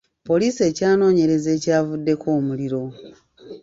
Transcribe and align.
Poliisi 0.27 0.61
ekyanoonyereza 0.69 1.49
ekyavuddeko 1.57 2.25
omuliro. 2.37 2.83